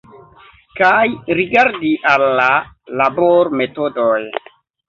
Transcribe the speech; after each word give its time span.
Kaj 0.79 1.03
rigardi 1.41 1.93
al 2.13 2.25
la 2.41 2.49
labormetodoj. 3.03 4.21